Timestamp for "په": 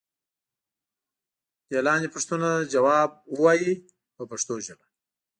4.15-4.23